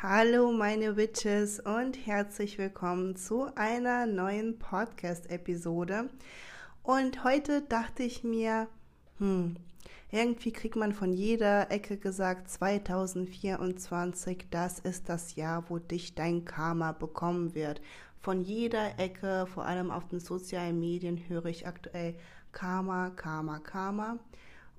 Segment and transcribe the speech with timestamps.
[0.00, 6.08] Hallo meine Witches und herzlich willkommen zu einer neuen Podcast-Episode.
[6.84, 8.68] Und heute dachte ich mir,
[9.18, 9.56] hm,
[10.12, 16.44] irgendwie kriegt man von jeder Ecke gesagt, 2024, das ist das Jahr, wo dich dein
[16.44, 17.80] Karma bekommen wird.
[18.20, 22.14] Von jeder Ecke, vor allem auf den sozialen Medien, höre ich aktuell
[22.52, 24.20] Karma, Karma, Karma.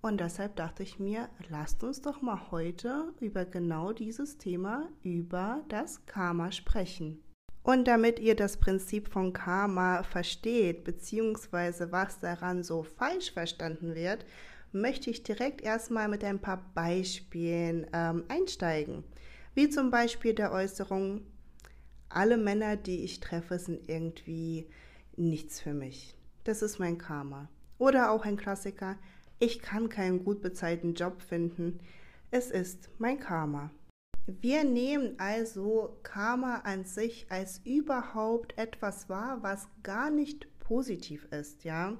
[0.02, 5.62] Und deshalb dachte ich mir, lasst uns doch mal heute über genau dieses Thema, über
[5.68, 7.21] das Karma sprechen.
[7.64, 14.26] Und damit ihr das Prinzip von Karma versteht, beziehungsweise was daran so falsch verstanden wird,
[14.71, 19.04] möchte ich direkt erstmal mit ein paar Beispielen ähm, einsteigen.
[19.54, 21.26] Wie zum Beispiel der Äußerung,
[22.07, 24.70] alle Männer, die ich treffe, sind irgendwie
[25.18, 26.16] nichts für mich.
[26.46, 27.50] Das ist mein Karma.
[27.78, 28.98] Oder auch ein Klassiker,
[29.39, 31.79] ich kann keinen gut bezahlten Job finden.
[32.30, 33.72] Es ist mein Karma.
[34.28, 41.64] Wir nehmen also Karma an sich als überhaupt etwas wahr, was gar nicht positiv ist,
[41.64, 41.98] ja.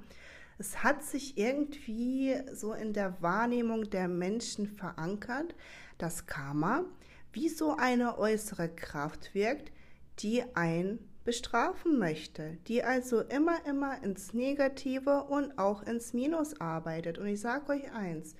[0.60, 5.56] Es hat sich irgendwie so in der Wahrnehmung der Menschen verankert,
[5.98, 6.84] dass Karma
[7.32, 9.72] wie so eine äußere Kraft wirkt,
[10.20, 11.00] die ein
[11.30, 17.20] bestrafen möchte, die also immer, immer ins Negative und auch ins Minus arbeitet.
[17.20, 18.34] Und ich sage euch eins,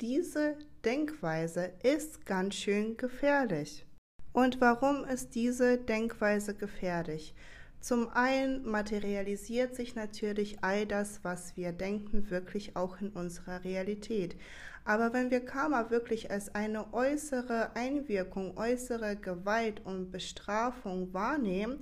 [0.00, 3.84] diese Denkweise ist ganz schön gefährlich.
[4.32, 7.34] Und warum ist diese Denkweise gefährlich?
[7.80, 14.36] Zum einen materialisiert sich natürlich all das, was wir denken, wirklich auch in unserer Realität.
[14.84, 21.80] Aber wenn wir Karma wirklich als eine äußere Einwirkung, äußere Gewalt und Bestrafung wahrnehmen,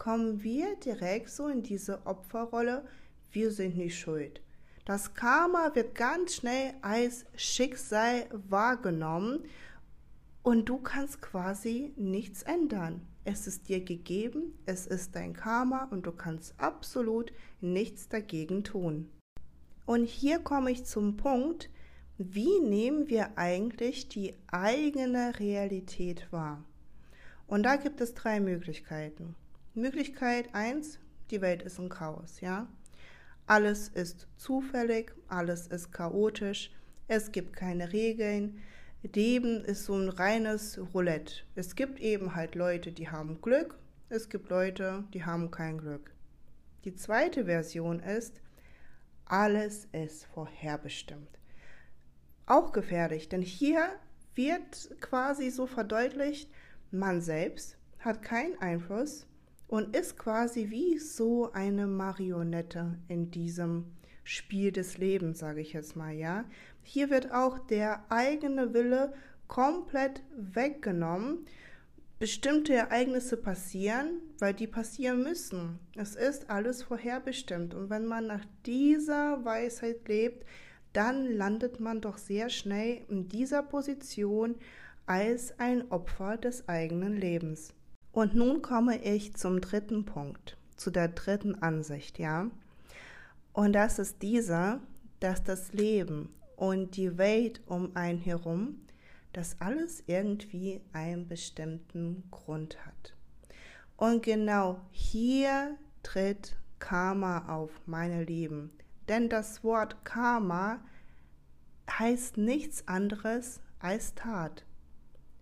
[0.00, 2.86] kommen wir direkt so in diese Opferrolle,
[3.32, 4.40] wir sind nicht schuld.
[4.86, 9.44] Das Karma wird ganz schnell als Schicksal wahrgenommen
[10.42, 13.06] und du kannst quasi nichts ändern.
[13.24, 19.10] Es ist dir gegeben, es ist dein Karma und du kannst absolut nichts dagegen tun.
[19.84, 21.68] Und hier komme ich zum Punkt,
[22.16, 26.64] wie nehmen wir eigentlich die eigene Realität wahr?
[27.46, 29.36] Und da gibt es drei Möglichkeiten.
[29.80, 30.98] Möglichkeit 1,
[31.30, 32.68] die Welt ist ein Chaos, ja.
[33.46, 36.70] Alles ist zufällig, alles ist chaotisch,
[37.08, 38.62] es gibt keine Regeln.
[39.02, 41.42] Leben ist so ein reines Roulette.
[41.54, 43.78] Es gibt eben halt Leute, die haben Glück,
[44.10, 46.14] es gibt Leute, die haben kein Glück.
[46.84, 48.40] Die zweite Version ist,
[49.24, 51.38] alles ist vorherbestimmt.
[52.46, 53.88] Auch gefährlich, denn hier
[54.34, 56.50] wird quasi so verdeutlicht,
[56.90, 59.26] man selbst hat keinen Einfluss
[59.70, 63.84] und ist quasi wie so eine Marionette in diesem
[64.24, 66.44] Spiel des Lebens, sage ich jetzt mal, ja.
[66.82, 69.12] Hier wird auch der eigene Wille
[69.46, 71.46] komplett weggenommen.
[72.18, 75.78] Bestimmte Ereignisse passieren, weil die passieren müssen.
[75.96, 77.72] Es ist alles vorherbestimmt.
[77.72, 80.44] Und wenn man nach dieser Weisheit lebt,
[80.92, 84.56] dann landet man doch sehr schnell in dieser Position
[85.06, 87.72] als ein Opfer des eigenen Lebens.
[88.12, 92.50] Und nun komme ich zum dritten Punkt, zu der dritten Ansicht, ja.
[93.52, 94.80] Und das ist dieser,
[95.20, 98.80] dass das Leben und die Welt um einen herum,
[99.32, 103.14] das alles irgendwie einen bestimmten Grund hat.
[103.96, 108.72] Und genau hier tritt Karma auf, meine Lieben.
[109.08, 110.80] Denn das Wort Karma
[111.90, 114.64] heißt nichts anderes als Tat.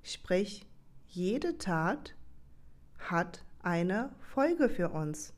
[0.03, 0.67] Sprich,
[1.07, 2.15] jede Tat
[3.11, 5.33] hat eine Folge für uns.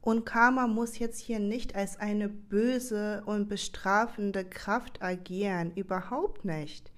[0.00, 6.92] Und Karma muss jetzt hier nicht als eine böse und bestrafende Kraft agieren, überhaupt nicht.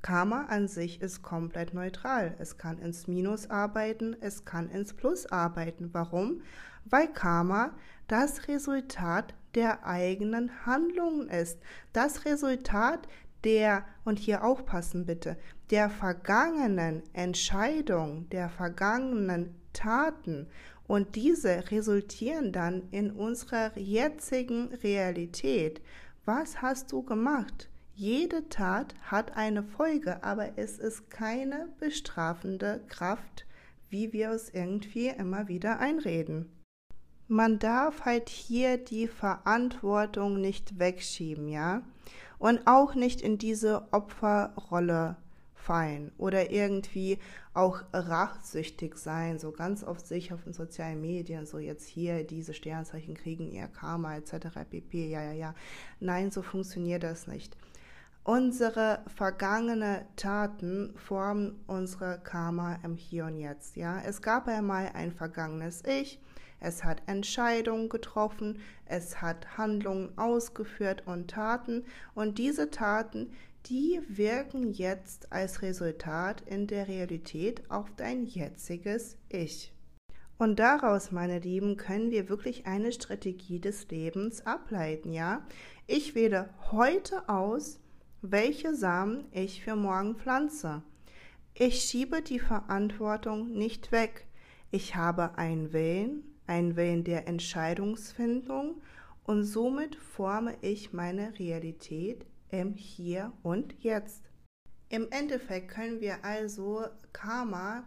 [0.00, 2.34] Karma an sich ist komplett neutral.
[2.38, 5.90] Es kann ins Minus arbeiten, es kann ins Plus arbeiten.
[5.92, 6.42] Warum?
[6.84, 7.74] Weil Karma
[8.06, 11.58] das Resultat der eigenen Handlungen ist.
[11.92, 13.08] Das Resultat
[13.44, 15.36] der, und hier aufpassen bitte,
[15.70, 20.46] der vergangenen Entscheidung, der vergangenen Taten
[20.86, 25.80] und diese resultieren dann in unserer jetzigen Realität.
[26.24, 27.68] Was hast du gemacht?
[27.94, 33.46] Jede Tat hat eine Folge, aber es ist keine bestrafende Kraft,
[33.88, 36.50] wie wir es irgendwie immer wieder einreden.
[37.28, 41.82] Man darf halt hier die Verantwortung nicht wegschieben, ja?
[42.38, 45.16] und auch nicht in diese Opferrolle
[45.66, 47.18] fallen oder irgendwie
[47.52, 52.54] auch rachsüchtig sein, so ganz oft sich auf den sozialen Medien, so jetzt hier diese
[52.54, 54.46] Sternzeichen kriegen ihr Karma etc.
[54.70, 55.08] pp.
[55.08, 55.54] Ja, ja, ja.
[55.98, 57.56] Nein, so funktioniert das nicht.
[58.22, 63.76] Unsere vergangenen Taten formen unsere Karma im Hier und Jetzt.
[63.76, 66.20] Ja, es gab einmal ein vergangenes Ich.
[66.58, 71.84] Es hat Entscheidungen getroffen, es hat Handlungen ausgeführt und Taten
[72.14, 73.30] und diese Taten,
[73.68, 79.72] die wirken jetzt als Resultat in der Realität auf dein jetziges Ich.
[80.38, 85.46] Und daraus, meine Lieben, können wir wirklich eine Strategie des Lebens ableiten, ja?
[85.86, 87.80] Ich wähle heute aus,
[88.22, 90.82] welche Samen ich für morgen pflanze.
[91.54, 94.26] Ich schiebe die Verantwortung nicht weg.
[94.70, 98.82] Ich habe einen Willen, einen Willen der Entscheidungsfindung
[99.24, 104.30] und somit forme ich meine Realität im Hier und Jetzt.
[104.88, 107.84] Im Endeffekt können wir also Karma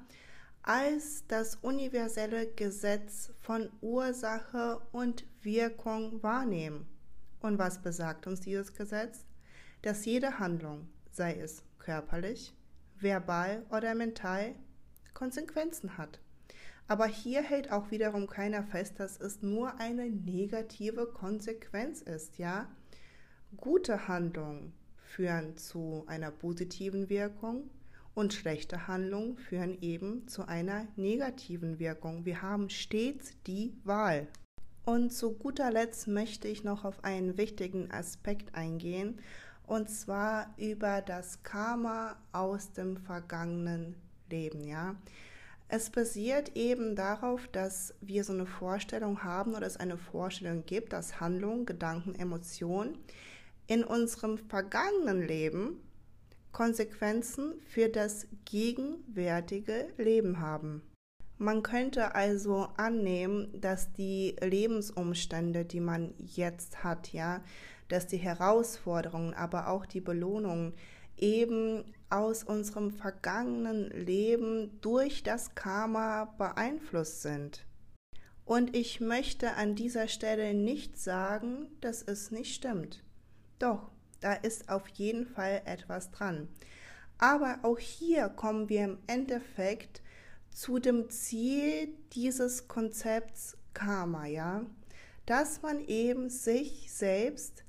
[0.61, 6.87] als das universelle Gesetz von Ursache und Wirkung wahrnehmen.
[7.39, 9.25] Und was besagt uns dieses Gesetz?
[9.81, 12.53] dass jede Handlung, sei es körperlich,
[12.99, 14.55] verbal oder mental,
[15.13, 16.19] Konsequenzen hat.
[16.87, 22.67] Aber hier hält auch wiederum keiner fest, dass es nur eine negative Konsequenz ist, ja?
[23.57, 27.69] Gute Handlungen führen zu einer positiven Wirkung
[28.13, 32.25] und schlechte Handlungen führen eben zu einer negativen Wirkung.
[32.25, 34.27] Wir haben stets die Wahl.
[34.85, 39.19] Und zu guter Letzt möchte ich noch auf einen wichtigen Aspekt eingehen,
[39.65, 43.95] und zwar über das Karma aus dem vergangenen
[44.29, 44.95] Leben, ja.
[45.67, 50.93] Es basiert eben darauf, dass wir so eine Vorstellung haben oder es eine Vorstellung gibt,
[50.93, 52.97] dass Handlungen, Gedanken, Emotionen
[53.69, 55.79] in unserem vergangenen Leben
[56.51, 60.81] Konsequenzen für das gegenwärtige Leben haben.
[61.37, 67.43] Man könnte also annehmen, dass die Lebensumstände, die man jetzt hat, ja,
[67.89, 70.73] dass die Herausforderungen, aber auch die Belohnungen
[71.15, 77.67] eben aus unserem vergangenen Leben durch das Karma beeinflusst sind.
[78.45, 83.03] Und ich möchte an dieser Stelle nicht sagen, dass es nicht stimmt.
[83.59, 83.91] Doch,
[84.21, 86.47] da ist auf jeden Fall etwas dran.
[87.17, 90.01] Aber auch hier kommen wir im Endeffekt
[90.49, 94.65] zu dem Ziel dieses Konzepts Karma, ja,
[95.25, 97.63] dass man eben sich selbst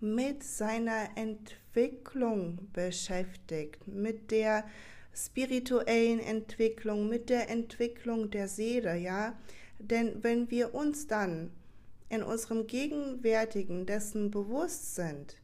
[0.00, 4.64] mit seiner Entwicklung beschäftigt, mit der
[5.14, 9.38] spirituellen Entwicklung, mit der Entwicklung der Seele, ja?
[9.78, 11.50] Denn wenn wir uns dann
[12.08, 15.36] in unserem Gegenwärtigen dessen bewusst sind,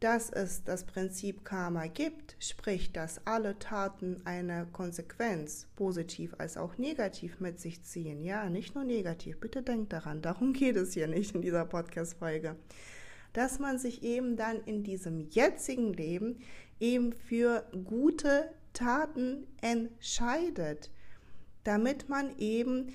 [0.00, 6.78] dass es das Prinzip Karma gibt, sprich, dass alle Taten eine Konsequenz, positiv als auch
[6.78, 8.22] negativ mit sich ziehen.
[8.22, 12.56] Ja, nicht nur negativ, bitte denkt daran, darum geht es hier nicht in dieser Podcast-Folge.
[13.32, 16.40] Dass man sich eben dann in diesem jetzigen Leben
[16.80, 20.90] eben für gute Taten entscheidet,
[21.64, 22.94] damit man eben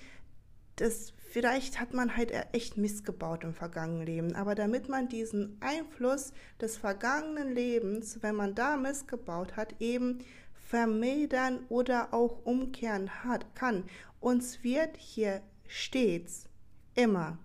[0.75, 6.33] das vielleicht hat man halt echt missgebaut im vergangenen Leben, aber damit man diesen Einfluss
[6.61, 10.19] des vergangenen Lebens, wenn man da missgebaut hat, eben
[10.53, 13.83] vermildern oder auch umkehren hat, kann.
[14.19, 16.45] Uns wird hier stets
[16.95, 17.37] immer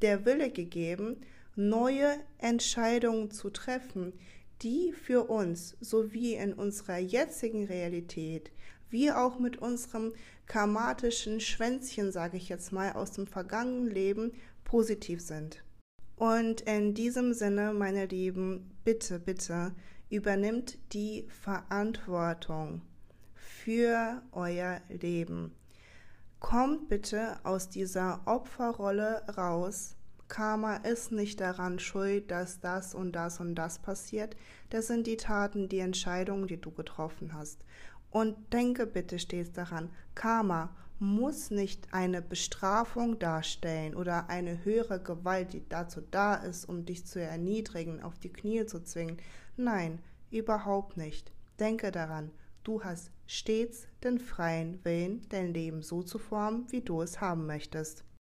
[0.00, 1.20] der Wille gegeben,
[1.54, 4.12] neue Entscheidungen zu treffen,
[4.62, 8.50] die für uns sowie in unserer jetzigen Realität,
[8.92, 10.12] wie auch mit unserem
[10.46, 14.32] karmatischen Schwänzchen, sage ich jetzt mal, aus dem vergangenen Leben
[14.64, 15.64] positiv sind.
[16.16, 19.72] Und in diesem Sinne, meine Lieben, bitte, bitte
[20.10, 22.82] übernimmt die Verantwortung
[23.34, 25.52] für euer Leben.
[26.38, 29.96] Kommt bitte aus dieser Opferrolle raus
[30.32, 34.34] Karma ist nicht daran schuld, dass das und das und das passiert.
[34.70, 37.62] Das sind die Taten, die Entscheidungen, die du getroffen hast.
[38.12, 45.54] Und denke bitte stets daran, Karma muss nicht eine Bestrafung darstellen oder eine höhere Gewalt,
[45.54, 49.16] die dazu da ist, um dich zu erniedrigen, auf die Knie zu zwingen.
[49.56, 49.98] Nein,
[50.30, 51.32] überhaupt nicht.
[51.58, 52.30] Denke daran,
[52.64, 57.46] du hast stets den freien Willen, dein Leben so zu formen, wie du es haben
[57.46, 58.04] möchtest.